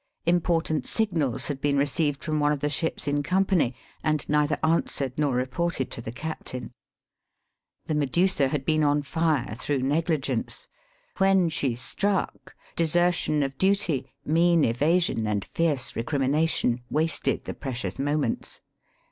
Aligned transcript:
Important 0.25 0.87
signals 0.87 1.47
had 1.47 1.61
been 1.61 1.77
received 1.77 2.23
from 2.23 2.39
one 2.39 2.51
of 2.51 2.59
the 2.59 2.71
ships 2.71 3.07
in 3.07 3.21
company, 3.21 3.75
and 4.03 4.27
neither 4.27 4.57
answered 4.63 5.13
nor 5.15 5.35
reported 5.35 5.91
to 5.91 6.01
the 6.01 6.11
captain. 6.11 6.71
The 7.85 7.93
Medusa 7.93 8.47
had 8.47 8.65
been 8.65 8.83
on 8.83 9.03
fire 9.03 9.53
through 9.53 9.83
negligence. 9.83 10.67
When 11.19 11.49
she 11.49 11.75
struck, 11.75 12.55
desertion 12.75 13.43
of 13.43 13.59
duty, 13.59 14.11
mean 14.25 14.65
evasion 14.65 15.27
and 15.27 15.45
fierce 15.53 15.95
re 15.95 16.01
crimination, 16.01 16.81
wasted 16.89 17.45
the 17.45 17.53
precious 17.53 17.99
moments. 17.99 18.59